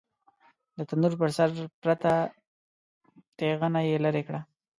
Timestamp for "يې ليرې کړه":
3.89-4.41